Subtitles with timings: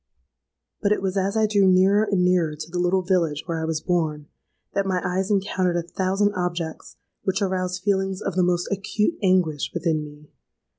[0.81, 3.65] "But it was as I drew nearer and nearer to the little village where I
[3.65, 4.25] was born,
[4.73, 9.69] that my eyes encountered a thousand objects which aroused feelings of the most acute anguish
[9.75, 10.31] within me.